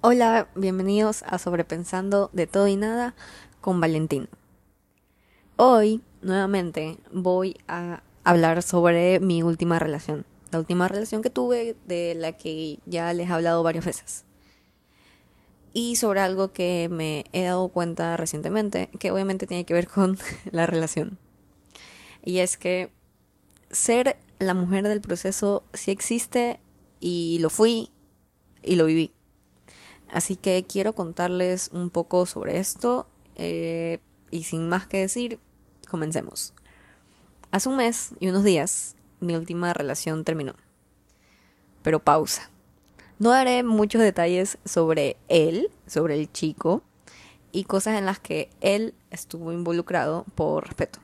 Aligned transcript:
Hola, 0.00 0.48
bienvenidos 0.54 1.24
a 1.26 1.38
Sobrepensando 1.38 2.30
de 2.32 2.46
todo 2.46 2.68
y 2.68 2.76
nada 2.76 3.16
con 3.60 3.80
Valentín. 3.80 4.28
Hoy, 5.56 6.02
nuevamente, 6.22 6.98
voy 7.10 7.56
a 7.66 8.04
hablar 8.22 8.62
sobre 8.62 9.18
mi 9.18 9.42
última 9.42 9.80
relación. 9.80 10.24
La 10.52 10.60
última 10.60 10.86
relación 10.86 11.20
que 11.20 11.30
tuve, 11.30 11.74
de 11.88 12.14
la 12.14 12.30
que 12.36 12.78
ya 12.86 13.12
les 13.12 13.28
he 13.28 13.32
hablado 13.32 13.64
varias 13.64 13.86
veces. 13.86 14.24
Y 15.72 15.96
sobre 15.96 16.20
algo 16.20 16.52
que 16.52 16.88
me 16.88 17.24
he 17.32 17.42
dado 17.42 17.66
cuenta 17.66 18.16
recientemente, 18.16 18.90
que 19.00 19.10
obviamente 19.10 19.48
tiene 19.48 19.64
que 19.64 19.74
ver 19.74 19.88
con 19.88 20.16
la 20.52 20.66
relación. 20.66 21.18
Y 22.24 22.38
es 22.38 22.56
que 22.56 22.92
ser 23.72 24.16
la 24.38 24.54
mujer 24.54 24.86
del 24.86 25.00
proceso 25.00 25.64
sí 25.72 25.90
existe 25.90 26.60
y 27.00 27.38
lo 27.40 27.50
fui 27.50 27.90
y 28.62 28.76
lo 28.76 28.84
viví. 28.84 29.12
Así 30.10 30.36
que 30.36 30.64
quiero 30.66 30.94
contarles 30.94 31.70
un 31.72 31.90
poco 31.90 32.24
sobre 32.26 32.58
esto 32.58 33.06
eh, 33.36 34.00
y 34.30 34.44
sin 34.44 34.68
más 34.68 34.86
que 34.86 34.98
decir, 34.98 35.38
comencemos. 35.88 36.54
Hace 37.50 37.68
un 37.68 37.76
mes 37.76 38.14
y 38.20 38.28
unos 38.28 38.44
días 38.44 38.96
mi 39.20 39.34
última 39.36 39.72
relación 39.74 40.24
terminó. 40.24 40.54
Pero 41.82 42.00
pausa. 42.00 42.50
No 43.18 43.30
daré 43.30 43.62
muchos 43.62 44.00
detalles 44.00 44.58
sobre 44.64 45.16
él, 45.28 45.70
sobre 45.86 46.14
el 46.14 46.30
chico, 46.30 46.82
y 47.50 47.64
cosas 47.64 47.98
en 47.98 48.06
las 48.06 48.20
que 48.20 48.50
él 48.60 48.94
estuvo 49.10 49.52
involucrado 49.52 50.24
por 50.34 50.66
respeto. 50.66 51.00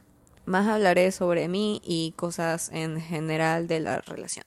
Más 0.47 0.69
hablaré 0.69 1.11
sobre 1.11 1.49
mí 1.49 1.81
y 1.85 2.13
cosas 2.13 2.71
en 2.73 3.01
general 3.01 3.67
de 3.67 3.81
la 3.81 4.01
relación. 4.01 4.45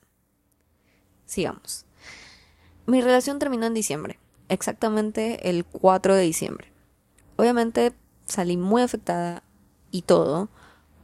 Sigamos. 1.25 1.85
Mi 2.85 3.01
relación 3.01 3.39
terminó 3.39 3.65
en 3.65 3.73
diciembre 3.73 4.19
exactamente 4.49 5.49
el 5.49 5.65
4 5.65 6.15
de 6.15 6.23
diciembre. 6.23 6.71
Obviamente 7.35 7.93
salí 8.25 8.57
muy 8.57 8.81
afectada 8.81 9.43
y 9.91 10.03
todo, 10.03 10.49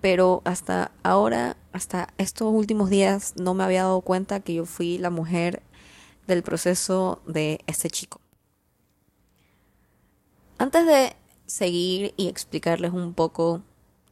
pero 0.02 0.42
hasta 0.45 0.92
ahora, 1.04 1.58
hasta 1.72 2.09
estos 2.18 2.52
últimos 2.53 2.90
días, 2.90 3.34
no 3.38 3.53
me 3.53 3.64
había 3.64 3.84
dado 3.84 4.02
cuenta 4.02 4.42
que 4.42 4.56
yo 4.56 4.66
fui 4.66 4.98
la 4.98 5.09
mujer 5.09 5.64
del 6.28 6.44
proceso 6.44 7.22
de 7.26 7.62
este 7.68 7.90
chico. 7.90 8.20
Antes 10.58 10.86
de 10.86 11.16
seguir 11.46 12.14
y 12.18 12.28
explicarles 12.28 12.94
un 12.94 13.14
poco 13.14 13.62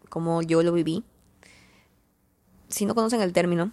cómo 0.10 0.42
yo 0.42 0.64
lo 0.64 0.74
viví, 0.74 1.04
si 2.70 2.86
no 2.86 2.96
conocen 2.96 3.22
el 3.22 3.34
término, 3.34 3.72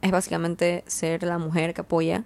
es 0.00 0.10
básicamente 0.10 0.84
ser 0.86 1.22
la 1.22 1.38
mujer 1.38 1.74
que 1.74 1.80
apoya 1.80 2.24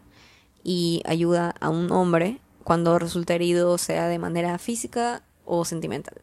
y 0.62 1.02
ayuda 1.06 1.54
a 1.60 1.68
un 1.70 1.90
hombre 1.92 2.40
cuando 2.66 2.98
resulta 2.98 3.32
herido, 3.32 3.78
sea 3.78 4.08
de 4.08 4.18
manera 4.18 4.58
física 4.58 5.22
o 5.44 5.64
sentimental. 5.64 6.20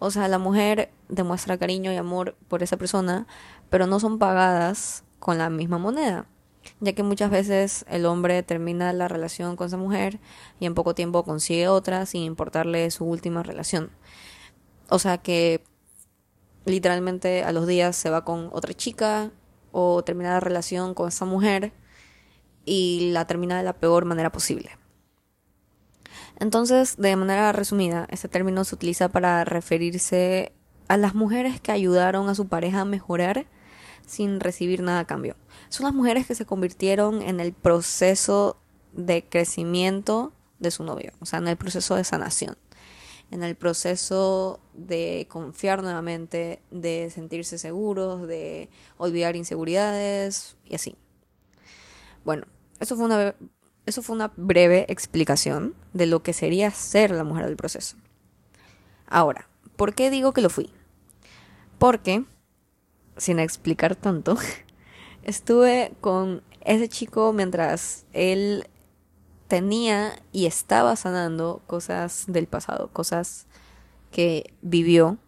O 0.00 0.10
sea, 0.10 0.26
la 0.26 0.38
mujer 0.38 0.90
demuestra 1.08 1.58
cariño 1.58 1.92
y 1.92 1.96
amor 1.96 2.34
por 2.48 2.64
esa 2.64 2.76
persona, 2.76 3.28
pero 3.70 3.86
no 3.86 4.00
son 4.00 4.18
pagadas 4.18 5.04
con 5.20 5.38
la 5.38 5.48
misma 5.48 5.78
moneda, 5.78 6.26
ya 6.80 6.92
que 6.92 7.04
muchas 7.04 7.30
veces 7.30 7.84
el 7.88 8.04
hombre 8.06 8.42
termina 8.42 8.92
la 8.92 9.06
relación 9.06 9.54
con 9.54 9.68
esa 9.68 9.76
mujer 9.76 10.18
y 10.58 10.66
en 10.66 10.74
poco 10.74 10.92
tiempo 10.96 11.22
consigue 11.22 11.68
otra 11.68 12.04
sin 12.04 12.22
importarle 12.24 12.90
su 12.90 13.04
última 13.04 13.44
relación. 13.44 13.92
O 14.88 14.98
sea 14.98 15.18
que 15.18 15.62
literalmente 16.64 17.44
a 17.44 17.52
los 17.52 17.68
días 17.68 17.94
se 17.94 18.10
va 18.10 18.24
con 18.24 18.50
otra 18.52 18.74
chica 18.74 19.30
o 19.70 20.02
termina 20.02 20.30
la 20.30 20.40
relación 20.40 20.94
con 20.94 21.06
esa 21.06 21.26
mujer 21.26 21.72
y 22.64 23.12
la 23.12 23.24
termina 23.28 23.56
de 23.56 23.62
la 23.62 23.74
peor 23.74 24.04
manera 24.04 24.32
posible. 24.32 24.72
Entonces, 26.38 26.96
de 26.96 27.16
manera 27.16 27.52
resumida, 27.52 28.06
este 28.10 28.28
término 28.28 28.64
se 28.64 28.74
utiliza 28.74 29.08
para 29.08 29.44
referirse 29.44 30.52
a 30.88 30.96
las 30.96 31.14
mujeres 31.14 31.60
que 31.60 31.72
ayudaron 31.72 32.28
a 32.28 32.34
su 32.34 32.46
pareja 32.46 32.82
a 32.82 32.84
mejorar 32.84 33.46
sin 34.06 34.40
recibir 34.40 34.82
nada 34.82 35.00
a 35.00 35.06
cambio. 35.06 35.36
Son 35.68 35.84
las 35.84 35.94
mujeres 35.94 36.26
que 36.26 36.34
se 36.34 36.46
convirtieron 36.46 37.22
en 37.22 37.40
el 37.40 37.52
proceso 37.52 38.58
de 38.92 39.24
crecimiento 39.28 40.32
de 40.58 40.70
su 40.70 40.84
novio, 40.84 41.12
o 41.20 41.26
sea, 41.26 41.38
en 41.38 41.48
el 41.48 41.56
proceso 41.56 41.96
de 41.96 42.04
sanación, 42.04 42.56
en 43.30 43.42
el 43.42 43.56
proceso 43.56 44.60
de 44.74 45.26
confiar 45.28 45.82
nuevamente, 45.82 46.62
de 46.70 47.10
sentirse 47.10 47.58
seguros, 47.58 48.26
de 48.26 48.70
olvidar 48.96 49.36
inseguridades 49.36 50.56
y 50.64 50.76
así. 50.76 50.96
Bueno, 52.24 52.46
eso 52.80 52.96
fue 52.96 53.06
una 53.06 53.34
eso 53.86 54.02
fue 54.02 54.16
una 54.16 54.32
breve 54.36 54.84
explicación 54.88 55.74
de 55.92 56.06
lo 56.06 56.22
que 56.22 56.32
sería 56.32 56.70
ser 56.72 57.12
la 57.12 57.24
mujer 57.24 57.46
del 57.46 57.56
proceso. 57.56 57.96
Ahora, 59.06 59.48
¿por 59.76 59.94
qué 59.94 60.10
digo 60.10 60.32
que 60.32 60.40
lo 60.40 60.50
fui? 60.50 60.72
Porque, 61.78 62.24
sin 63.16 63.38
explicar 63.38 63.94
tanto, 63.94 64.36
estuve 65.22 65.94
con 66.00 66.42
ese 66.62 66.88
chico 66.88 67.32
mientras 67.32 68.04
él 68.12 68.68
tenía 69.46 70.20
y 70.32 70.46
estaba 70.46 70.96
sanando 70.96 71.62
cosas 71.68 72.24
del 72.26 72.48
pasado, 72.48 72.90
cosas 72.92 73.46
que 74.10 74.52
vivió 74.62 75.18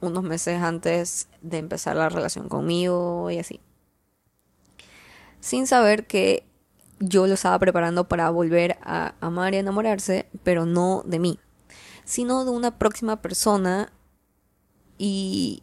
unos 0.00 0.22
meses 0.22 0.62
antes 0.62 1.28
de 1.42 1.58
empezar 1.58 1.96
la 1.96 2.08
relación 2.08 2.48
conmigo 2.48 3.30
y 3.30 3.38
así. 3.38 3.60
Sin 5.40 5.66
saber 5.66 6.06
que 6.06 6.48
yo 7.00 7.26
lo 7.26 7.34
estaba 7.34 7.58
preparando 7.58 8.08
para 8.08 8.30
volver 8.30 8.78
a 8.82 9.14
amar 9.20 9.54
y 9.54 9.58
enamorarse, 9.58 10.28
pero 10.42 10.66
no 10.66 11.02
de 11.06 11.18
mí, 11.18 11.38
sino 12.04 12.44
de 12.44 12.50
una 12.50 12.78
próxima 12.78 13.20
persona 13.22 13.92
y 14.96 15.62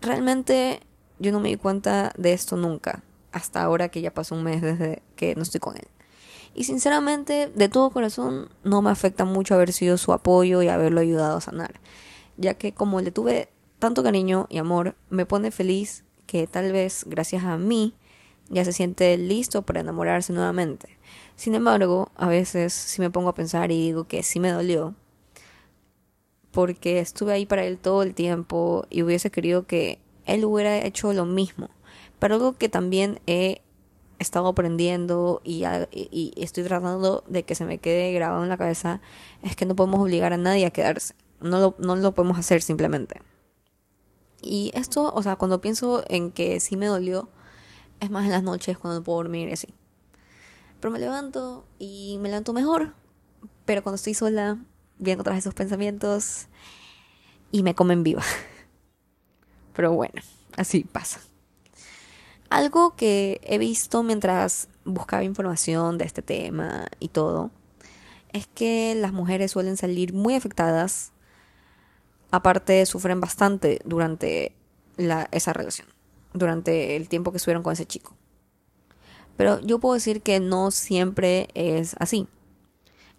realmente 0.00 0.80
yo 1.18 1.32
no 1.32 1.40
me 1.40 1.48
di 1.48 1.56
cuenta 1.56 2.12
de 2.16 2.32
esto 2.32 2.56
nunca, 2.56 3.02
hasta 3.32 3.62
ahora 3.62 3.88
que 3.88 4.00
ya 4.00 4.12
pasó 4.12 4.34
un 4.34 4.44
mes 4.44 4.62
desde 4.62 5.02
que 5.16 5.34
no 5.34 5.42
estoy 5.42 5.60
con 5.60 5.76
él. 5.76 5.88
Y 6.54 6.64
sinceramente, 6.64 7.52
de 7.54 7.68
todo 7.68 7.90
corazón, 7.90 8.48
no 8.64 8.82
me 8.82 8.90
afecta 8.90 9.24
mucho 9.24 9.54
haber 9.54 9.72
sido 9.72 9.96
su 9.96 10.12
apoyo 10.12 10.62
y 10.62 10.68
haberlo 10.68 11.00
ayudado 11.00 11.36
a 11.36 11.40
sanar, 11.40 11.80
ya 12.36 12.54
que 12.54 12.72
como 12.72 13.00
le 13.00 13.10
tuve 13.10 13.48
tanto 13.78 14.02
cariño 14.02 14.46
y 14.48 14.58
amor, 14.58 14.96
me 15.08 15.26
pone 15.26 15.50
feliz 15.50 16.04
que 16.26 16.46
tal 16.46 16.72
vez 16.72 17.04
gracias 17.06 17.44
a 17.44 17.56
mí 17.58 17.94
ya 18.50 18.64
se 18.64 18.72
siente 18.72 19.16
listo 19.16 19.62
para 19.62 19.80
enamorarse 19.80 20.32
nuevamente. 20.32 20.98
Sin 21.36 21.54
embargo, 21.54 22.10
a 22.16 22.28
veces 22.28 22.72
sí 22.72 23.00
me 23.00 23.10
pongo 23.10 23.28
a 23.28 23.34
pensar 23.34 23.70
y 23.70 23.80
digo 23.80 24.04
que 24.04 24.22
sí 24.22 24.40
me 24.40 24.50
dolió, 24.50 24.94
porque 26.50 26.98
estuve 26.98 27.32
ahí 27.32 27.46
para 27.46 27.64
él 27.64 27.78
todo 27.78 28.02
el 28.02 28.14
tiempo 28.14 28.86
y 28.90 29.02
hubiese 29.02 29.30
querido 29.30 29.66
que 29.66 30.00
él 30.24 30.44
hubiera 30.44 30.78
hecho 30.84 31.12
lo 31.12 31.24
mismo. 31.24 31.70
Pero 32.18 32.34
algo 32.34 32.54
que 32.54 32.68
también 32.68 33.20
he 33.26 33.62
estado 34.18 34.48
aprendiendo 34.48 35.40
y, 35.44 35.62
estoy 36.36 36.64
tratando 36.64 37.22
de 37.28 37.44
que 37.44 37.54
se 37.54 37.64
me 37.64 37.78
quede 37.78 38.12
grabado 38.12 38.42
en 38.42 38.48
la 38.48 38.56
cabeza 38.56 39.00
es 39.42 39.54
que 39.54 39.66
no 39.66 39.76
podemos 39.76 40.00
obligar 40.00 40.32
a 40.32 40.36
nadie 40.36 40.66
a 40.66 40.70
quedarse. 40.70 41.14
No 41.40 41.60
lo, 41.60 41.76
no 41.78 41.94
lo 41.94 42.12
podemos 42.12 42.38
hacer 42.38 42.62
simplemente. 42.62 43.22
Y 44.42 44.72
esto, 44.74 45.12
o 45.14 45.22
sea, 45.22 45.36
cuando 45.36 45.60
pienso 45.60 46.02
en 46.08 46.32
que 46.32 46.58
sí 46.60 46.76
me 46.76 46.86
dolió, 46.86 47.28
es 48.00 48.10
más 48.10 48.24
en 48.24 48.30
las 48.30 48.42
noches 48.42 48.78
cuando 48.78 49.00
no 49.00 49.04
puedo 49.04 49.18
dormir 49.18 49.48
y 49.48 49.52
así. 49.52 49.68
Pero 50.80 50.92
me 50.92 50.98
levanto 50.98 51.66
y 51.78 52.18
me 52.20 52.28
levanto 52.28 52.52
mejor. 52.52 52.94
Pero 53.64 53.82
cuando 53.82 53.96
estoy 53.96 54.14
sola, 54.14 54.58
viendo 54.98 55.24
todos 55.24 55.36
esos 55.36 55.54
pensamientos 55.54 56.46
y 57.50 57.62
me 57.62 57.74
comen 57.74 58.02
viva. 58.02 58.22
Pero 59.74 59.92
bueno, 59.92 60.22
así 60.56 60.84
pasa. 60.84 61.20
Algo 62.50 62.96
que 62.96 63.40
he 63.44 63.58
visto 63.58 64.02
mientras 64.02 64.68
buscaba 64.84 65.22
información 65.22 65.98
de 65.98 66.04
este 66.04 66.22
tema 66.22 66.86
y 66.98 67.08
todo, 67.08 67.50
es 68.32 68.46
que 68.46 68.94
las 68.94 69.12
mujeres 69.12 69.50
suelen 69.50 69.76
salir 69.76 70.14
muy 70.14 70.34
afectadas. 70.34 71.12
Aparte, 72.30 72.86
sufren 72.86 73.20
bastante 73.20 73.80
durante 73.84 74.54
la, 74.96 75.28
esa 75.30 75.52
relación 75.52 75.97
durante 76.38 76.96
el 76.96 77.08
tiempo 77.08 77.30
que 77.30 77.38
estuvieron 77.38 77.62
con 77.62 77.72
ese 77.72 77.86
chico. 77.86 78.16
Pero 79.36 79.60
yo 79.60 79.78
puedo 79.78 79.94
decir 79.94 80.22
que 80.22 80.40
no 80.40 80.70
siempre 80.70 81.48
es 81.54 81.94
así. 82.00 82.26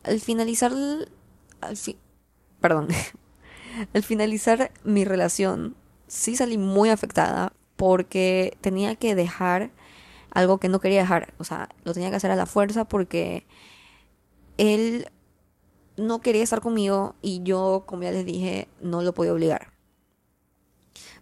Al 0.03 0.19
finalizar, 0.19 0.73
al 1.61 1.77
perdón, 2.59 2.87
al 3.93 4.03
finalizar 4.03 4.71
mi 4.83 5.05
relación, 5.05 5.75
sí 6.07 6.35
salí 6.35 6.57
muy 6.57 6.89
afectada 6.89 7.53
porque 7.77 8.57
tenía 8.61 8.95
que 8.95 9.15
dejar 9.15 9.71
algo 10.31 10.57
que 10.57 10.69
no 10.69 10.79
quería 10.79 11.01
dejar. 11.01 11.33
O 11.37 11.43
sea, 11.43 11.69
lo 11.83 11.93
tenía 11.93 12.09
que 12.09 12.17
hacer 12.17 12.31
a 12.31 12.35
la 12.35 12.45
fuerza 12.45 12.85
porque 12.85 13.45
él 14.57 15.07
no 15.95 16.19
quería 16.19 16.43
estar 16.43 16.61
conmigo 16.61 17.15
y 17.21 17.43
yo, 17.43 17.83
como 17.85 18.03
ya 18.03 18.11
les 18.11 18.25
dije, 18.25 18.67
no 18.81 19.01
lo 19.01 19.13
podía 19.13 19.33
obligar. 19.33 19.78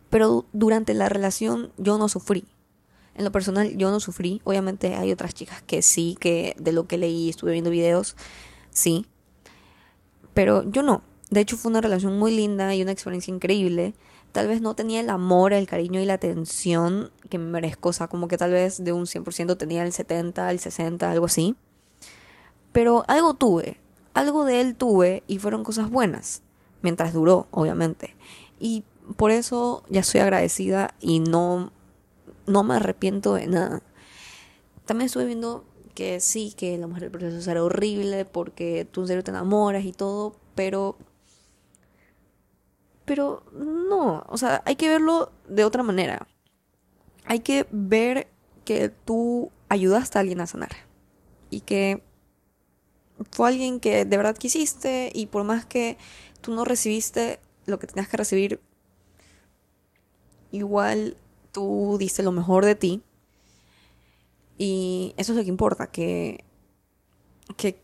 Pero 0.09 0.45
durante 0.53 0.93
la 0.93 1.09
relación 1.09 1.71
yo 1.77 1.97
no 1.97 2.09
sufrí. 2.09 2.45
En 3.15 3.25
lo 3.25 3.31
personal 3.31 3.75
yo 3.77 3.89
no 3.89 3.99
sufrí, 3.99 4.41
obviamente 4.43 4.95
hay 4.95 5.11
otras 5.11 5.33
chicas 5.33 5.63
que 5.63 5.81
sí, 5.81 6.15
que 6.19 6.55
de 6.59 6.71
lo 6.71 6.87
que 6.87 6.97
leí, 6.97 7.29
estuve 7.29 7.51
viendo 7.51 7.71
videos, 7.71 8.15
sí, 8.69 9.07
pero 10.35 10.61
yo 10.69 10.83
no. 10.83 11.01
De 11.31 11.39
hecho 11.39 11.57
fue 11.57 11.71
una 11.71 11.81
relación 11.81 12.19
muy 12.19 12.31
linda 12.35 12.75
y 12.75 12.83
una 12.83 12.91
experiencia 12.91 13.33
increíble. 13.33 13.95
Tal 14.33 14.47
vez 14.47 14.61
no 14.61 14.75
tenía 14.75 14.99
el 14.99 15.09
amor, 15.09 15.51
el 15.51 15.65
cariño 15.65 15.99
y 15.99 16.05
la 16.05 16.13
atención 16.13 17.11
que 17.27 17.39
me 17.39 17.49
merezco, 17.49 17.89
o 17.89 17.93
sea, 17.93 18.07
como 18.07 18.27
que 18.27 18.37
tal 18.37 18.51
vez 18.51 18.83
de 18.83 18.91
un 18.91 19.07
100% 19.07 19.57
tenía 19.57 19.83
el 19.83 19.91
70, 19.91 20.51
el 20.51 20.59
60, 20.59 21.09
algo 21.09 21.25
así. 21.25 21.55
Pero 22.71 23.03
algo 23.07 23.33
tuve, 23.33 23.79
algo 24.13 24.45
de 24.45 24.61
él 24.61 24.75
tuve 24.75 25.23
y 25.25 25.39
fueron 25.39 25.63
cosas 25.63 25.89
buenas, 25.89 26.43
mientras 26.83 27.13
duró, 27.13 27.47
obviamente. 27.49 28.15
Y 28.59 28.83
por 29.15 29.31
eso 29.31 29.83
ya 29.89 30.01
estoy 30.01 30.21
agradecida 30.21 30.93
y 30.99 31.19
no, 31.19 31.71
no 32.45 32.63
me 32.63 32.75
arrepiento 32.75 33.35
de 33.35 33.47
nada. 33.47 33.81
También 34.85 35.07
estuve 35.07 35.25
viendo 35.25 35.65
que 35.93 36.19
sí, 36.19 36.53
que 36.55 36.77
la 36.77 36.87
mujer 36.87 37.03
del 37.03 37.11
proceso 37.11 37.51
era 37.51 37.63
horrible 37.63 38.25
porque 38.25 38.87
tú 38.89 39.01
en 39.01 39.07
serio 39.07 39.23
te 39.23 39.31
enamoras 39.31 39.85
y 39.85 39.93
todo, 39.93 40.35
pero... 40.55 40.97
Pero 43.05 43.43
no, 43.53 44.25
o 44.27 44.37
sea, 44.37 44.61
hay 44.65 44.75
que 44.75 44.89
verlo 44.89 45.31
de 45.47 45.63
otra 45.63 45.81
manera. 45.81 46.27
Hay 47.23 47.39
que 47.39 47.65
ver 47.71 48.27
que 48.65 48.89
tú 48.89 49.49
ayudaste 49.69 50.17
a 50.17 50.21
alguien 50.21 50.41
a 50.41 50.47
sanar 50.47 50.71
y 51.49 51.61
que 51.61 52.03
fue 53.31 53.47
alguien 53.47 53.79
que 53.79 54.05
de 54.05 54.17
verdad 54.17 54.37
quisiste 54.37 55.09
y 55.13 55.27
por 55.27 55.43
más 55.45 55.65
que 55.65 55.97
tú 56.41 56.53
no 56.53 56.65
recibiste 56.65 57.39
lo 57.65 57.79
que 57.79 57.87
tenías 57.87 58.07
que 58.07 58.17
recibir, 58.17 58.61
igual 60.51 61.17
tú 61.51 61.97
diste 61.99 62.23
lo 62.23 62.31
mejor 62.31 62.65
de 62.65 62.75
ti. 62.75 63.01
Y 64.57 65.13
eso 65.17 65.33
es 65.33 65.37
lo 65.37 65.43
que 65.43 65.49
importa, 65.49 65.87
que, 65.87 66.43
que, 67.57 67.79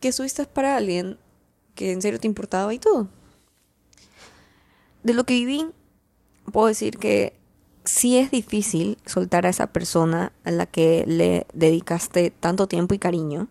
que 0.00 0.12
subiste 0.12 0.44
para 0.46 0.76
alguien 0.76 1.18
que 1.74 1.92
en 1.92 2.02
serio 2.02 2.20
te 2.20 2.26
importaba 2.26 2.74
y 2.74 2.78
todo. 2.78 3.08
De 5.02 5.14
lo 5.14 5.24
que 5.24 5.34
viví, 5.34 5.66
puedo 6.52 6.66
decir 6.66 6.98
que 6.98 7.38
sí 7.84 8.18
es 8.18 8.30
difícil 8.30 8.98
soltar 9.06 9.46
a 9.46 9.48
esa 9.48 9.68
persona 9.68 10.32
a 10.44 10.50
la 10.50 10.66
que 10.66 11.04
le 11.06 11.46
dedicaste 11.54 12.30
tanto 12.30 12.68
tiempo 12.68 12.94
y 12.94 12.98
cariño. 12.98 13.48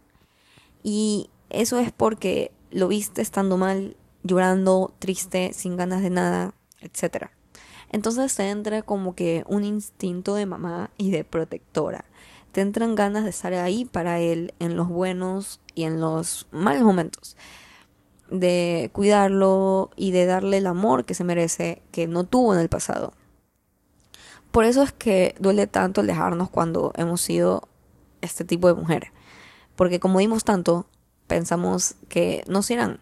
Y 0.83 1.29
eso 1.49 1.79
es 1.79 1.91
porque 1.91 2.51
lo 2.71 2.87
viste 2.87 3.21
estando 3.21 3.57
mal, 3.57 3.95
llorando, 4.23 4.93
triste, 4.99 5.53
sin 5.53 5.77
ganas 5.77 6.01
de 6.01 6.09
nada, 6.09 6.53
etc. 6.81 7.29
Entonces 7.92 8.36
te 8.36 8.50
entra 8.50 8.81
como 8.81 9.16
que 9.16 9.44
un 9.48 9.63
instinto 9.63 10.36
de 10.36 10.45
mamá 10.45 10.92
y 10.98 11.12
de 11.12 11.24
protectora. 11.24 12.06
Te 12.51 12.62
entran 12.62 12.95
ganas 12.95 13.24
de 13.24 13.30
estar 13.30 13.54
ahí 13.54 13.86
para 13.86 14.19
él 14.19 14.54
en 14.60 14.75
los 14.75 14.88
buenos 14.88 15.60
y 15.75 15.84
en 15.84 16.01
los 16.01 16.48
malos 16.51 16.84
momentos. 16.84 17.38
De 18.30 18.89
cuidarlo 18.94 19.92
y 19.95 20.12
de 20.12 20.25
darle 20.25 20.57
el 20.57 20.68
amor 20.68 21.06
que 21.06 21.13
se 21.13 21.24
merece, 21.24 21.81
que 21.92 22.07
no 22.07 22.24
tuvo 22.24 22.54
en 22.54 22.60
el 22.60 22.69
pasado. 22.69 23.13
Por 24.51 24.66
eso 24.66 24.81
es 24.81 24.92
que 24.92 25.36
duele 25.39 25.68
tanto 25.68 26.01
alejarnos 26.01 26.50
cuando 26.50 26.92
hemos 26.95 27.22
sido 27.22 27.68
este 28.22 28.44
tipo 28.44 28.68
de 28.68 28.74
mujer. 28.74 29.12
Porque 29.75 30.00
como 30.00 30.19
dimos 30.19 30.44
tanto, 30.44 30.88
pensamos 31.28 31.95
que 32.10 32.44
nos 32.48 32.72
irán, 32.72 33.00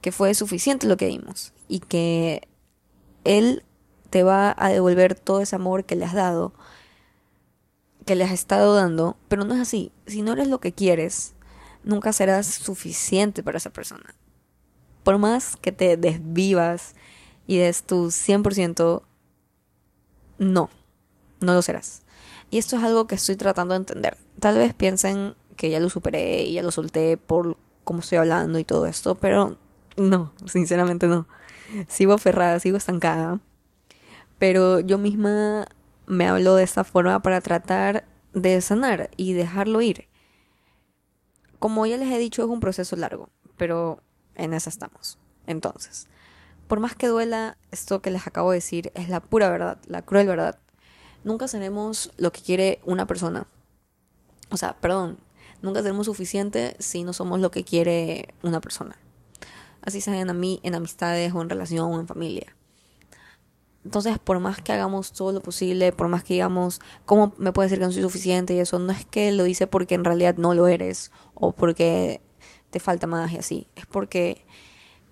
que 0.00 0.12
fue 0.12 0.32
suficiente 0.34 0.86
lo 0.86 0.96
que 0.96 1.06
dimos 1.06 1.52
y 1.68 1.80
que 1.80 2.48
él 3.24 3.64
te 4.10 4.22
va 4.22 4.54
a 4.56 4.70
devolver 4.70 5.14
todo 5.14 5.40
ese 5.40 5.56
amor 5.56 5.84
que 5.84 5.96
le 5.96 6.04
has 6.04 6.14
dado, 6.14 6.52
que 8.06 8.14
le 8.14 8.24
has 8.24 8.32
estado 8.32 8.74
dando, 8.74 9.16
pero 9.28 9.44
no 9.44 9.54
es 9.54 9.60
así. 9.60 9.92
Si 10.06 10.22
no 10.22 10.32
eres 10.32 10.48
lo 10.48 10.60
que 10.60 10.72
quieres, 10.72 11.34
nunca 11.84 12.12
serás 12.12 12.46
suficiente 12.46 13.42
para 13.42 13.58
esa 13.58 13.70
persona. 13.70 14.14
Por 15.04 15.18
más 15.18 15.56
que 15.56 15.72
te 15.72 15.96
desvivas 15.96 16.94
y 17.46 17.58
des 17.58 17.82
tu 17.82 18.06
100%, 18.06 19.02
no, 20.38 20.70
no 21.40 21.54
lo 21.54 21.62
serás. 21.62 22.02
Y 22.50 22.58
esto 22.58 22.76
es 22.76 22.82
algo 22.82 23.06
que 23.06 23.14
estoy 23.14 23.36
tratando 23.36 23.74
de 23.74 23.78
entender. 23.78 24.16
Tal 24.40 24.56
vez 24.56 24.72
piensen 24.72 25.34
que 25.56 25.70
ya 25.70 25.80
lo 25.80 25.90
superé 25.90 26.44
y 26.44 26.54
ya 26.54 26.62
lo 26.62 26.70
solté 26.70 27.16
por 27.16 27.58
cómo 27.84 28.00
estoy 28.00 28.18
hablando 28.18 28.58
y 28.58 28.64
todo 28.64 28.86
esto, 28.86 29.16
pero 29.16 29.58
no, 29.96 30.32
sinceramente 30.46 31.06
no. 31.08 31.26
Sigo 31.88 32.14
aferrada, 32.14 32.60
sigo 32.60 32.78
estancada 32.78 33.40
pero 34.38 34.80
yo 34.80 34.98
misma 34.98 35.66
me 36.06 36.26
hablo 36.26 36.54
de 36.54 36.64
esta 36.64 36.84
forma 36.84 37.20
para 37.20 37.40
tratar 37.40 38.06
de 38.32 38.60
sanar 38.60 39.10
y 39.16 39.32
dejarlo 39.32 39.82
ir. 39.82 40.08
Como 41.58 41.86
ya 41.86 41.96
les 41.96 42.10
he 42.10 42.18
dicho, 42.18 42.42
es 42.42 42.48
un 42.48 42.60
proceso 42.60 42.96
largo, 42.96 43.30
pero 43.56 44.02
en 44.34 44.54
esa 44.54 44.70
estamos. 44.70 45.18
Entonces, 45.46 46.06
por 46.68 46.80
más 46.80 46.94
que 46.94 47.08
duela, 47.08 47.58
esto 47.70 48.00
que 48.00 48.10
les 48.10 48.26
acabo 48.26 48.50
de 48.50 48.58
decir 48.58 48.92
es 48.94 49.08
la 49.08 49.20
pura 49.20 49.50
verdad, 49.50 49.78
la 49.86 50.02
cruel 50.02 50.26
verdad. 50.26 50.58
Nunca 51.24 51.48
seremos 51.48 52.12
lo 52.16 52.32
que 52.32 52.42
quiere 52.42 52.80
una 52.84 53.06
persona. 53.06 53.46
O 54.50 54.56
sea, 54.56 54.76
perdón, 54.80 55.18
nunca 55.62 55.82
seremos 55.82 56.06
suficiente 56.06 56.76
si 56.78 57.02
no 57.02 57.12
somos 57.12 57.40
lo 57.40 57.50
que 57.50 57.64
quiere 57.64 58.34
una 58.42 58.60
persona. 58.60 58.96
Así 59.82 60.00
sea 60.00 60.20
en, 60.20 60.38
mí, 60.38 60.60
en 60.62 60.74
amistades 60.74 61.32
o 61.34 61.42
en 61.42 61.50
relación 61.50 61.92
o 61.92 62.00
en 62.00 62.06
familia. 62.06 62.54
Entonces, 63.84 64.18
por 64.18 64.40
más 64.40 64.60
que 64.60 64.72
hagamos 64.72 65.12
todo 65.12 65.32
lo 65.32 65.40
posible, 65.40 65.92
por 65.92 66.08
más 66.08 66.24
que 66.24 66.34
digamos, 66.34 66.80
¿cómo 67.06 67.32
me 67.38 67.52
puede 67.52 67.66
decir 67.68 67.78
que 67.78 67.86
no 67.86 67.92
soy 67.92 68.02
suficiente? 68.02 68.54
Y 68.54 68.58
eso 68.58 68.78
no 68.78 68.92
es 68.92 69.06
que 69.06 69.32
lo 69.32 69.44
dice 69.44 69.66
porque 69.66 69.94
en 69.94 70.04
realidad 70.04 70.36
no 70.36 70.54
lo 70.54 70.68
eres 70.68 71.10
o 71.34 71.52
porque 71.52 72.20
te 72.70 72.80
falta 72.80 73.06
más 73.06 73.32
y 73.32 73.38
así. 73.38 73.68
Es 73.76 73.86
porque 73.86 74.44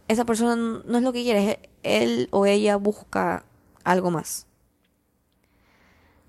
esa 0.08 0.24
persona 0.24 0.56
no 0.84 0.98
es 0.98 1.04
lo 1.04 1.12
que 1.12 1.22
quiere, 1.22 1.70
él 1.82 2.28
o 2.32 2.46
ella 2.46 2.76
busca 2.76 3.44
algo 3.84 4.10
más. 4.10 4.46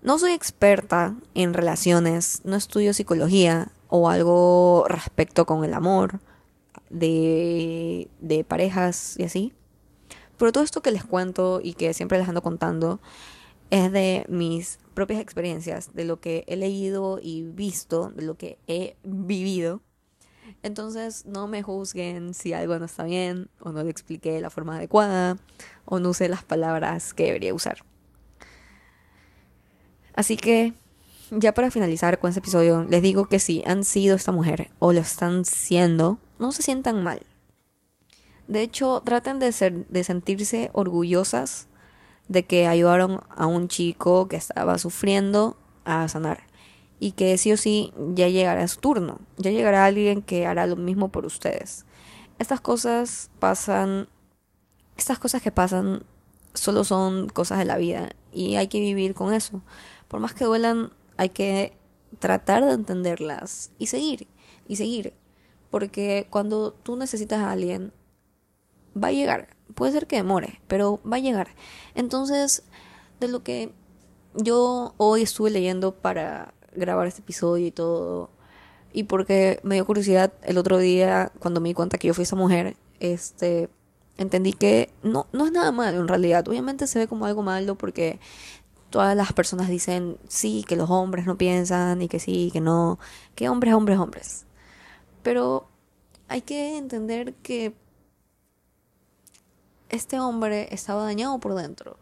No 0.02 0.20
soy 0.20 0.32
experta 0.32 1.16
en 1.34 1.54
relaciones, 1.54 2.42
no 2.46 2.56
estudio 2.56 2.94
psicología 2.94 3.72
o 3.90 4.10
algo 4.10 4.86
respecto 4.88 5.46
con 5.46 5.64
el 5.66 5.74
amor 5.74 6.20
de, 6.90 8.10
de 8.20 8.44
parejas 8.44 9.16
y 9.18 9.24
así. 9.24 9.54
Pero 10.38 10.52
todo 10.52 10.64
esto 10.64 10.82
que 10.82 10.92
les 10.92 11.04
cuento 11.04 11.60
y 11.64 11.74
que 11.74 11.94
siempre 11.94 12.18
les 12.18 12.28
ando 12.28 12.42
contando 12.42 13.00
es 13.70 13.92
de 13.92 14.26
mis 14.30 14.80
propias 14.94 15.20
experiencias, 15.20 15.94
de 15.94 16.06
lo 16.06 16.20
que 16.20 16.44
he 16.48 16.56
leído 16.56 17.20
y 17.22 17.44
visto, 17.44 18.10
de 18.10 18.24
lo 18.24 18.38
que 18.38 18.58
he 18.68 18.96
vivido. 19.04 19.82
Entonces 20.64 21.26
no 21.26 21.48
me 21.48 21.64
juzguen 21.64 22.34
si 22.34 22.54
algo 22.54 22.78
no 22.80 22.86
está 22.86 23.04
bien 23.04 23.50
o 23.60 23.72
no 23.72 23.84
le 23.84 23.90
expliqué 23.90 24.32
de 24.32 24.42
la 24.42 24.50
forma 24.50 24.78
adecuada 24.78 25.38
o 25.86 26.00
no 26.00 26.10
usé 26.10 26.30
las 26.30 26.44
palabras 26.44 27.14
que 27.14 27.26
debería 27.26 27.54
usar. 27.54 27.84
Así 30.14 30.38
que 30.38 30.74
ya 31.30 31.54
para 31.54 31.72
finalizar 31.72 32.20
con 32.20 32.30
este 32.30 32.40
episodio, 32.40 32.86
les 32.90 33.02
digo 33.02 33.28
que 33.28 33.40
si 33.40 33.64
han 33.66 33.84
sido 33.84 34.16
esta 34.16 34.32
mujer 34.32 34.72
o 34.80 34.94
lo 34.94 35.00
están 35.00 35.46
siendo, 35.46 36.20
no 36.40 36.52
se 36.52 36.64
sientan 36.64 37.04
mal. 37.04 37.22
De 38.48 38.62
hecho, 38.62 39.02
traten 39.04 39.40
de, 39.40 39.52
ser, 39.52 39.88
de 39.88 40.04
sentirse 40.04 40.70
orgullosas 40.74 41.68
de 42.28 42.46
que 42.46 42.68
ayudaron 42.68 43.22
a 43.30 43.46
un 43.46 43.68
chico 43.68 44.28
que 44.28 44.36
estaba 44.36 44.78
sufriendo 44.78 45.58
a 45.86 46.08
sanar. 46.08 46.44
Y 47.00 47.12
que 47.12 47.38
sí 47.38 47.52
o 47.52 47.58
sí 47.58 47.94
ya 48.16 48.28
llegará 48.28 48.68
su 48.68 48.80
turno. 48.80 49.20
Ya 49.38 49.52
llegará 49.52 49.86
alguien 49.86 50.22
que 50.22 50.48
hará 50.48 50.66
lo 50.66 50.76
mismo 50.76 51.10
por 51.10 51.26
ustedes. 51.26 51.86
Estas 52.40 52.60
cosas 52.60 53.30
pasan. 53.40 54.08
Estas 54.98 55.20
cosas 55.20 55.42
que 55.42 55.52
pasan 55.52 56.04
solo 56.54 56.84
son 56.84 57.30
cosas 57.30 57.60
de 57.60 57.66
la 57.66 57.78
vida. 57.78 58.10
Y 58.32 58.56
hay 58.56 58.68
que 58.68 58.80
vivir 58.80 59.14
con 59.14 59.34
eso. 59.34 59.62
Por 60.08 60.20
más 60.20 60.34
que 60.34 60.46
duelan, 60.46 60.92
hay 61.18 61.30
que 61.30 61.78
tratar 62.20 62.66
de 62.66 62.74
entenderlas. 62.74 63.72
Y 63.78 63.88
seguir. 63.88 64.28
Y 64.68 64.78
seguir. 64.78 65.14
Porque 65.70 66.28
cuando 66.30 66.72
tú 66.72 66.96
necesitas 66.96 67.40
a 67.40 67.52
alguien, 67.52 67.94
va 69.02 69.10
a 69.10 69.12
llegar. 69.12 69.50
Puede 69.76 69.92
ser 69.92 70.08
que 70.08 70.18
demore, 70.18 70.62
pero 70.68 71.00
va 71.10 71.18
a 71.18 71.20
llegar. 71.20 71.50
Entonces, 71.96 72.64
de 73.20 73.28
lo 73.28 73.44
que 73.44 73.72
yo 74.36 74.94
hoy 74.98 75.24
estuve 75.24 75.50
leyendo 75.50 75.94
para 75.94 76.54
grabar 76.74 77.08
este 77.08 77.22
episodio 77.22 77.68
y 77.68 77.72
todo, 77.72 78.30
y 78.94 79.04
porque 79.04 79.60
me 79.64 79.76
dio 79.76 79.86
curiosidad 79.86 80.34
el 80.44 80.58
otro 80.58 80.78
día 80.78 81.32
cuando 81.40 81.62
me 81.62 81.70
di 81.70 81.74
cuenta 81.74 81.98
que 81.98 82.08
yo 82.08 82.14
fui 82.14 82.24
esa 82.24 82.36
mujer, 82.36 82.78
este, 83.00 83.70
entendí 84.18 84.54
que 84.54 84.92
no, 85.04 85.28
no 85.34 85.46
es 85.46 85.52
nada 85.52 85.72
malo 85.72 86.00
en 86.00 86.08
realidad. 86.08 86.48
Obviamente 86.48 86.88
se 86.88 87.00
ve 87.00 87.08
como 87.08 87.26
algo 87.26 87.44
malo 87.44 87.76
porque 87.76 88.20
todas 88.90 89.16
las 89.16 89.34
personas 89.34 89.70
dicen 89.70 90.18
sí, 90.28 90.66
que 90.68 90.76
los 90.76 90.90
hombres 90.90 91.26
no 91.26 91.38
piensan 91.38 92.02
y 92.02 92.08
que 92.08 92.20
sí, 92.20 92.50
que 92.52 92.62
no, 92.62 93.00
que 93.36 93.50
hombres, 93.50 93.74
hombres, 93.74 94.00
hombres. 94.00 94.46
Pero 95.24 95.68
hay 96.28 96.42
que 96.42 96.78
entender 96.78 97.34
que 97.36 97.76
este 99.90 100.20
hombre 100.20 100.68
estaba 100.72 101.04
dañado 101.04 101.40
por 101.40 101.56
dentro. 101.56 101.98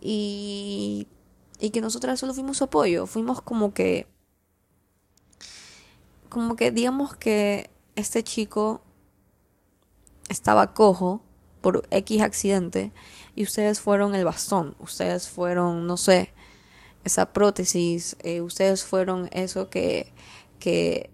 Y 0.00 1.08
y 1.58 1.70
que 1.70 1.80
nosotras 1.80 2.20
solo 2.20 2.34
fuimos 2.34 2.58
su 2.58 2.64
apoyo, 2.64 3.06
fuimos 3.06 3.42
como 3.42 3.74
que, 3.74 4.06
como 6.28 6.56
que 6.56 6.70
digamos 6.70 7.16
que 7.16 7.70
este 7.96 8.22
chico 8.22 8.80
estaba 10.28 10.74
cojo 10.74 11.20
por 11.60 11.86
X 11.90 12.22
accidente 12.22 12.92
y 13.34 13.42
ustedes 13.42 13.80
fueron 13.80 14.14
el 14.14 14.24
bastón, 14.24 14.76
ustedes 14.78 15.28
fueron, 15.28 15.86
no 15.86 15.96
sé, 15.96 16.32
esa 17.04 17.32
prótesis, 17.32 18.16
eh, 18.20 18.40
ustedes 18.40 18.84
fueron 18.84 19.28
eso 19.32 19.68
que, 19.68 20.12
que 20.60 21.10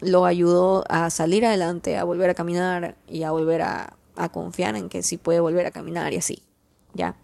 lo 0.00 0.26
ayudó 0.26 0.84
a 0.88 1.08
salir 1.08 1.46
adelante, 1.46 1.96
a 1.96 2.04
volver 2.04 2.28
a 2.28 2.34
caminar 2.34 2.96
y 3.06 3.22
a 3.22 3.30
volver 3.30 3.62
a, 3.62 3.96
a 4.16 4.30
confiar 4.30 4.76
en 4.76 4.88
que 4.88 5.02
sí 5.02 5.16
puede 5.16 5.40
volver 5.40 5.66
a 5.66 5.70
caminar 5.70 6.12
y 6.12 6.16
así, 6.16 6.42
¿ya? 6.94 7.16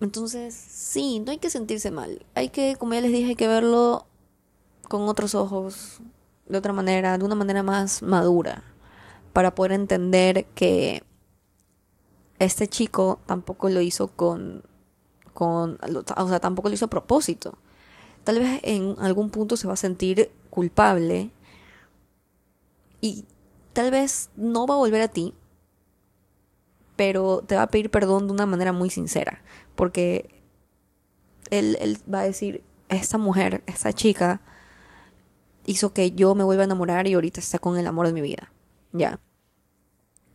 Entonces, 0.00 0.54
sí, 0.54 1.20
no 1.20 1.32
hay 1.32 1.38
que 1.38 1.50
sentirse 1.50 1.90
mal. 1.90 2.24
Hay 2.34 2.50
que, 2.50 2.76
como 2.76 2.94
ya 2.94 3.00
les 3.00 3.12
dije, 3.12 3.30
hay 3.30 3.36
que 3.36 3.48
verlo 3.48 4.06
con 4.82 5.08
otros 5.08 5.34
ojos, 5.34 6.00
de 6.46 6.58
otra 6.58 6.72
manera, 6.72 7.18
de 7.18 7.24
una 7.24 7.34
manera 7.34 7.62
más 7.62 8.02
madura, 8.02 8.62
para 9.32 9.54
poder 9.54 9.72
entender 9.72 10.46
que 10.54 11.02
este 12.38 12.68
chico 12.68 13.18
tampoco 13.26 13.68
lo 13.68 13.80
hizo 13.80 14.08
con, 14.08 14.62
con, 15.34 15.78
o 16.16 16.28
sea, 16.28 16.40
tampoco 16.40 16.68
lo 16.68 16.74
hizo 16.74 16.86
a 16.86 16.90
propósito. 16.90 17.58
Tal 18.24 18.38
vez 18.38 18.60
en 18.62 18.94
algún 18.98 19.30
punto 19.30 19.56
se 19.56 19.66
va 19.66 19.74
a 19.74 19.76
sentir 19.76 20.30
culpable 20.50 21.30
y 23.00 23.24
tal 23.78 23.92
vez 23.92 24.30
no 24.34 24.66
va 24.66 24.74
a 24.74 24.78
volver 24.78 25.00
a 25.02 25.06
ti, 25.06 25.34
pero 26.96 27.44
te 27.46 27.54
va 27.54 27.62
a 27.62 27.68
pedir 27.68 27.92
perdón 27.92 28.26
de 28.26 28.32
una 28.32 28.44
manera 28.44 28.72
muy 28.72 28.90
sincera, 28.90 29.40
porque 29.76 30.28
él, 31.50 31.78
él 31.80 31.96
va 32.12 32.22
a 32.22 32.24
decir, 32.24 32.64
esta 32.88 33.18
mujer, 33.18 33.62
esta 33.66 33.92
chica, 33.92 34.40
hizo 35.64 35.92
que 35.92 36.10
yo 36.10 36.34
me 36.34 36.42
vuelva 36.42 36.64
a 36.64 36.66
enamorar 36.66 37.06
y 37.06 37.14
ahorita 37.14 37.38
está 37.38 37.60
con 37.60 37.78
el 37.78 37.86
amor 37.86 38.08
de 38.08 38.14
mi 38.14 38.20
vida, 38.20 38.50
ya. 38.90 39.20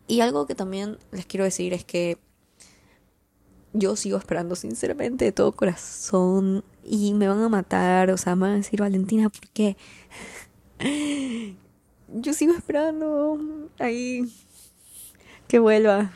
Y 0.07 0.21
algo 0.21 0.47
que 0.47 0.55
también 0.55 0.97
les 1.11 1.25
quiero 1.25 1.43
decir 1.43 1.73
es 1.73 1.83
que 1.83 2.17
yo 3.73 3.97
sigo 3.97 4.17
esperando 4.17 4.55
sinceramente 4.55 5.25
de 5.25 5.33
todo 5.33 5.51
corazón 5.51 6.63
y 6.81 7.13
me 7.13 7.27
van 7.27 7.41
a 7.41 7.49
matar, 7.49 8.09
o 8.09 8.15
sea, 8.15 8.37
me 8.37 8.43
van 8.43 8.51
a 8.51 8.55
decir, 8.55 8.79
Valentina, 8.79 9.27
¿por 9.27 9.49
qué? 9.49 9.75
Yo 12.07 12.33
sigo 12.33 12.53
esperando 12.53 13.69
ahí 13.79 14.31
que 15.47 15.59
vuelva. 15.59 16.11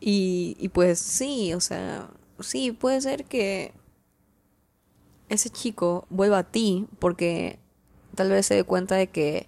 Y, 0.00 0.56
y 0.60 0.68
pues 0.68 1.00
sí, 1.00 1.52
o 1.54 1.60
sea, 1.60 2.08
sí, 2.40 2.70
puede 2.72 3.00
ser 3.00 3.24
que 3.24 3.72
ese 5.28 5.50
chico 5.50 6.06
vuelva 6.08 6.38
a 6.38 6.50
ti 6.50 6.86
porque 6.98 7.58
tal 8.14 8.30
vez 8.30 8.46
se 8.46 8.54
dé 8.54 8.64
cuenta 8.64 8.94
de 8.94 9.08
que 9.08 9.46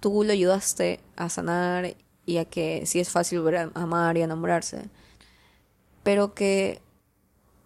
tú 0.00 0.24
le 0.24 0.32
ayudaste 0.32 1.00
a 1.16 1.28
sanar 1.28 1.94
y 2.26 2.38
a 2.38 2.44
que 2.44 2.86
sí 2.86 3.00
es 3.00 3.10
fácil 3.10 3.40
volver 3.40 3.56
a 3.56 3.70
amar 3.74 4.16
y 4.16 4.22
a 4.22 4.24
enamorarse. 4.24 4.88
Pero 6.02 6.34
que 6.34 6.80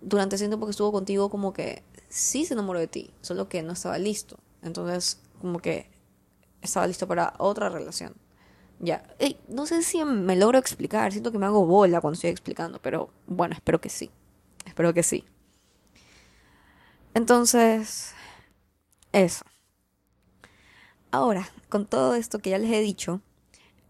durante 0.01 0.37
ese 0.37 0.49
tiempo 0.49 0.67
que 0.67 0.71
estuvo 0.71 0.93
contigo 0.93 1.31
como 1.31 1.53
que 1.53 1.83
sí 2.09 2.45
se 2.45 2.55
enamoró 2.55 2.79
de 2.79 2.87
ti, 2.89 3.11
solo 3.21 3.49
que 3.49 3.63
no 3.63 3.73
estaba 3.73 3.99
listo. 3.99 4.39
Entonces, 4.63 5.21
como 5.41 5.59
que 5.61 5.91
estaba 6.63 6.87
listo 6.87 7.07
para 7.07 7.35
otra 7.39 7.69
relación. 7.69 8.15
Ya, 8.81 9.03
no 9.49 9.67
sé 9.67 9.83
si 9.83 10.05
me 10.05 10.37
logro 10.37 10.59
explicar, 10.59 11.11
siento 11.13 11.33
que 11.33 11.39
me 11.39 11.47
hago 11.47 11.67
bola 11.67 12.01
cuando 12.01 12.15
estoy 12.15 12.31
explicando, 12.31 12.81
pero 12.81 13.11
bueno, 13.27 13.55
espero 13.55 13.81
que 13.81 13.89
sí. 13.89 14.11
Espero 14.65 14.95
que 14.95 15.03
sí. 15.03 15.25
Entonces, 17.15 18.13
eso. 19.13 19.45
Ahora, 21.11 21.49
con 21.69 21.87
todo 21.87 22.15
esto 22.15 22.39
que 22.39 22.51
ya 22.51 22.59
les 22.59 22.71
he 22.71 22.81
dicho, 22.81 23.21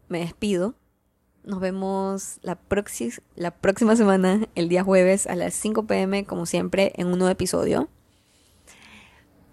me 0.08 0.20
despido. 0.20 0.74
Nos 1.44 1.60
vemos 1.60 2.38
la, 2.42 2.58
la 3.34 3.50
próxima 3.50 3.96
semana, 3.96 4.48
el 4.54 4.68
día 4.68 4.84
jueves 4.84 5.26
a 5.26 5.34
las 5.34 5.54
5 5.54 5.86
pm, 5.86 6.24
como 6.24 6.46
siempre, 6.46 6.92
en 6.96 7.08
un 7.08 7.18
nuevo 7.18 7.30
episodio. 7.30 7.88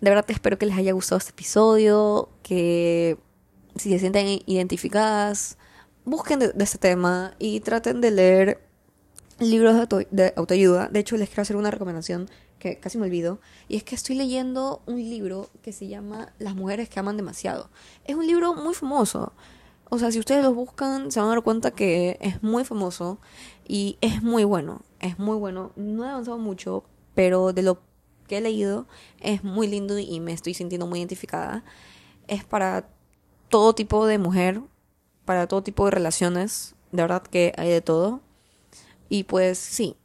De 0.02 0.10
verdad 0.10 0.26
espero 0.28 0.58
que 0.58 0.66
les 0.66 0.78
haya 0.78 0.94
gustado 0.94 1.18
este 1.18 1.32
episodio, 1.32 2.30
que 2.44 3.18
si 3.76 3.90
se 3.90 4.00
sienten 4.00 4.40
identificadas, 4.46 5.58
busquen 6.04 6.40
de, 6.40 6.54
este 6.60 6.78
tema 6.78 7.34
y 7.40 7.60
traten 7.62 8.02
de 8.02 8.12
leer 8.12 8.62
libros 9.40 9.76
de, 9.76 10.08
de, 10.12 10.34
autoayuda. 10.36 10.88
De 10.90 11.00
hecho, 11.00 11.18
les 11.18 11.30
quiero 11.30 11.42
hacer 11.42 11.56
una 11.56 11.72
recomendación 11.72 12.30
que 12.60 12.80
casi 12.80 12.98
me 12.98 13.06
olvido. 13.06 13.40
Y 13.68 13.78
es 13.78 13.84
que 13.84 13.96
estoy 13.96 14.16
leyendo 14.16 14.82
un 14.86 14.98
libro 14.98 15.50
que 15.62 15.74
se 15.74 15.88
llama 15.88 16.34
Las 16.40 16.56
mujeres 16.56 16.90
que 16.90 17.00
aman 17.00 17.18
demasiado. 17.18 17.70
Es 18.06 18.16
un 18.16 18.26
libro 18.26 18.54
muy 18.54 18.74
famoso. 18.74 19.34
O 19.90 20.00
sea, 20.00 20.12
si 20.12 20.20
ustedes 20.20 20.44
lo 20.44 20.54
buscan, 20.54 21.12
se 21.12 21.20
van 21.20 21.30
a 21.30 21.34
dar 21.34 21.44
cuenta 21.44 21.72
que 21.72 22.18
es 22.22 22.42
muy 22.42 22.64
famoso 22.64 23.20
y 23.68 23.98
es 24.02 24.24
muy 24.24 24.44
bueno. 24.44 24.82
Es 25.00 25.20
muy 25.20 25.38
bueno. 25.38 25.72
No 25.76 26.06
he 26.06 26.10
avanzado 26.10 26.38
mucho, 26.38 26.86
pero 27.14 27.54
de 27.54 27.62
lo 27.62 27.80
que 28.28 28.38
he 28.38 28.42
leído 28.42 28.88
es 29.20 29.44
muy 29.44 29.68
lindo 29.68 29.98
y 30.00 30.20
me 30.20 30.34
estoy 30.34 30.54
sintiendo 30.54 30.88
muy 30.88 31.00
identificada. 31.00 31.64
Es 32.28 32.44
para 32.44 32.88
todo 33.50 33.74
tipo 33.74 34.06
de 34.06 34.18
mujer, 34.18 34.62
para 35.26 35.48
todo 35.48 35.64
tipo 35.64 35.86
de 35.86 35.92
relaciones, 35.92 36.76
de 36.92 37.02
verdad 37.02 37.24
que 37.24 37.54
hay 37.58 37.70
de 37.70 37.82
todo. 37.82 38.22
Y 39.10 39.24
pues 39.24 39.58
sí, 39.58 39.96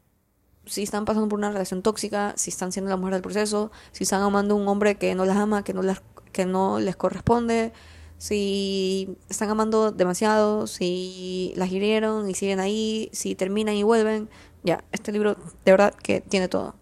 si 0.67 0.83
están 0.83 1.05
pasando 1.05 1.29
por 1.29 1.39
una 1.39 1.51
relación 1.51 1.83
tóxica, 1.83 2.35
si 2.37 2.51
están 2.51 2.73
siendo 2.73 2.91
la 2.91 2.97
mujer 2.97 3.15
del 3.15 3.23
proceso, 3.23 3.71
si 3.93 4.05
están 4.05 4.23
amando 4.23 4.55
a 4.55 4.59
un 4.59 4.69
hombre 4.69 4.97
que 4.97 5.15
no 5.15 5.25
las 5.25 5.37
ama, 5.37 5.65
que 5.65 5.75
no, 5.75 5.83
las, 5.83 6.03
que 6.33 6.47
no 6.47 6.79
les 6.79 6.97
corresponde, 6.97 7.73
si 8.19 9.17
están 9.31 9.49
amando 9.49 9.93
demasiado, 9.93 10.67
si 10.67 11.55
las 11.57 11.73
hirieron 11.73 12.29
y 12.29 12.35
siguen 12.35 12.61
ahí, 12.61 13.09
si 13.13 13.35
terminan 13.35 13.75
y 13.75 13.83
vuelven, 13.83 14.29
ya, 14.63 14.85
este 14.93 15.11
libro 15.11 15.37
de 15.65 15.73
verdad 15.73 15.95
que 15.95 16.21
tiene 16.21 16.49
todo. 16.49 16.75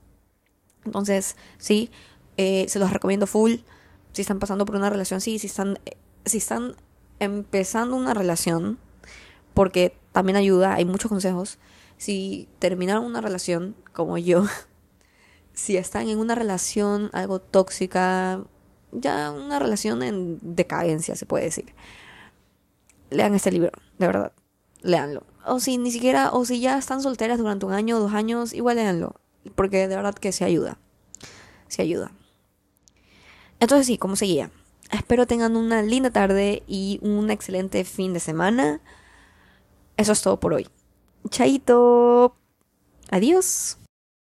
Entonces, 0.85 1.37
sí, 1.59 1.91
eh, 2.37 2.67
se 2.69 2.79
los 2.79 2.93
recomiendo 2.93 3.27
full. 3.27 3.57
Si 4.13 4.23
están 4.23 4.39
pasando 4.39 4.65
por 4.65 4.77
una 4.77 4.91
relación, 4.91 5.21
sí, 5.21 5.39
si 5.39 5.47
están, 5.47 5.79
si 6.25 6.39
están 6.39 6.77
empezando 7.19 7.97
una 7.97 8.15
relación, 8.15 8.79
porque 9.55 9.97
también 10.13 10.37
ayuda, 10.37 10.75
hay 10.75 10.85
muchos 10.85 11.11
consejos. 11.11 11.59
Si 11.97 12.49
terminaron 12.59 13.05
una 13.05 13.21
relación, 13.21 13.75
como 13.93 14.19
yo, 14.19 14.45
si 15.53 15.77
están 15.77 16.09
en 16.09 16.19
una 16.19 16.35
relación 16.35 17.11
algo 17.13 17.41
tóxica, 17.41 18.45
ya 18.93 19.31
una 19.33 19.59
relación 19.59 20.03
en 20.03 20.39
decadencia, 20.41 21.17
se 21.17 21.27
puede 21.27 21.45
decir. 21.45 21.75
Lean 23.11 23.35
este 23.35 23.51
libro, 23.51 23.73
de 23.99 24.07
verdad, 24.07 24.33
leanlo. 24.83 25.25
O 25.45 25.61
si 25.61 25.79
ni 25.79 25.91
siquiera, 25.91 26.31
o 26.33 26.45
si 26.45 26.61
ya 26.61 26.79
están 26.79 27.03
solteras 27.03 27.39
durante 27.39 27.67
un 27.67 27.73
año 27.73 27.97
o 27.97 28.01
dos 28.01 28.13
años, 28.13 28.53
igual 28.53 28.77
leanlo 28.77 29.17
porque 29.55 29.89
de 29.89 29.97
verdad 29.97 30.15
que 30.15 30.33
se 30.33 30.45
ayuda. 30.45 30.79
Se 31.69 31.83
ayuda. 31.83 32.13
Entonces 33.61 33.87
sí, 33.87 33.99
como 33.99 34.17
seguía. 34.17 34.51
Espero 34.91 35.27
tengan 35.27 35.57
una 35.57 35.83
linda 35.83 36.11
tarde 36.11 36.63
y 36.67 36.99
un 37.03 37.31
excelente 37.31 37.85
fin 37.85 38.13
de 38.15 38.21
semana. 38.21 38.81
Eso 39.97 40.13
es 40.13 40.23
todo 40.23 40.41
por 40.41 40.55
hoy. 40.55 40.69
Chaito. 41.29 42.37
Adiós. 43.11 43.79